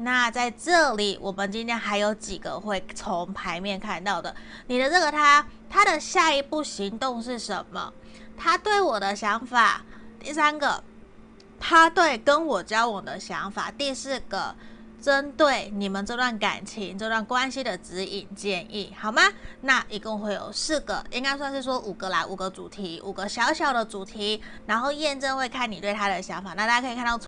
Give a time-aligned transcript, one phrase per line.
[0.00, 4.34] 那在这里我们今天还有几个会从牌面看到的。
[4.68, 7.92] 你的这个他他的下一步行动是什么？
[8.36, 9.84] 他对我的想法
[10.20, 10.82] 第三个
[11.58, 14.54] 他对跟我交往的想法第四个
[15.02, 19.22] 针对你们这段感情这段关系的指引建议好吗？
[19.62, 26.54] 那一共会有四个应该算是说五个啦五个主题五个小小的主题然后验证会看你对他的想法。
[26.54, 27.18] 那大家可以看到